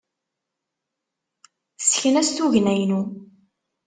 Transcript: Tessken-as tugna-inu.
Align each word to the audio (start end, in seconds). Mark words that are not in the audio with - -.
Tessken-as 1.79 2.29
tugna-inu. 2.31 3.01